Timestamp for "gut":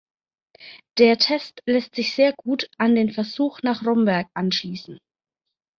2.33-2.67